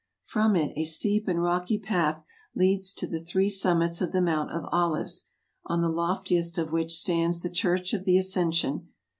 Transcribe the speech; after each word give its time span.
From 0.25 0.55
it 0.55 0.73
a 0.75 0.85
steep 0.85 1.27
and 1.27 1.43
rocky 1.43 1.77
path 1.77 2.23
leads 2.55 2.91
to 2.95 3.05
the 3.05 3.19
three 3.23 3.51
summits 3.51 4.01
of 4.01 4.11
the 4.13 4.19
Mount 4.19 4.49
of 4.49 4.63
Olives, 4.71 5.27
on 5.67 5.83
the 5.83 5.89
loftiest 5.89 6.57
of 6.57 6.71
which 6.71 6.95
stands 6.97 7.43
the 7.43 7.51
Church 7.51 7.93
of 7.93 8.03
the 8.03 8.17
Ascension. 8.17 8.87